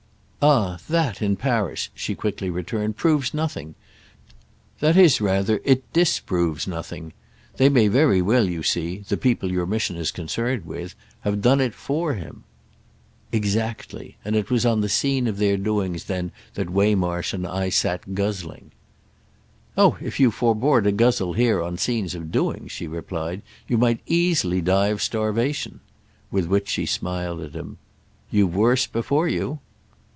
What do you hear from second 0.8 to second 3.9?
that, in Paris," she quickly returned, "proves nothing.